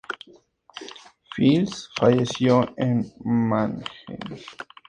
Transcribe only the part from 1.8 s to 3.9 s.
falleció en Mannheim.